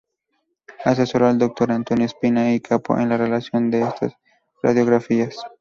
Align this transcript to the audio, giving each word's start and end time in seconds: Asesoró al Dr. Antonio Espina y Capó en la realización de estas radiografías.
Asesoró 0.83 1.27
al 1.27 1.37
Dr. 1.37 1.71
Antonio 1.71 2.05
Espina 2.07 2.55
y 2.55 2.59
Capó 2.59 2.97
en 2.97 3.09
la 3.09 3.17
realización 3.17 3.69
de 3.69 3.81
estas 3.83 4.15
radiografías. 4.63 5.37